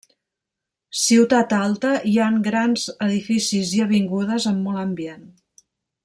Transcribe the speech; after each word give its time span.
Ciutat 1.01 1.51
Alta 1.57 1.91
hi 2.11 2.15
han 2.27 2.39
grans 2.49 2.85
edificis 3.09 3.75
i 3.81 3.85
avingudes 3.87 4.49
amb 4.53 4.69
molt 4.69 4.83
ambient. 4.89 5.29